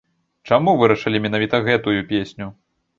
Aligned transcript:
Чаму 0.49 0.73
вырашылі 0.79 1.23
менавіта 1.27 1.63
гэтую 1.71 1.99
песню? 2.13 2.55